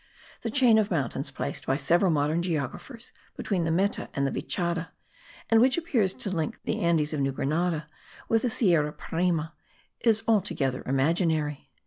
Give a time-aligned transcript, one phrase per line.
[0.41, 4.89] The chain of mountains placed by several modern geographers, between the Meta and the Vichada,
[5.47, 7.87] and which appears to link the Andes of New Grenada
[8.27, 9.49] with the Sierra Parime,
[9.99, 11.69] is altogether imaginary.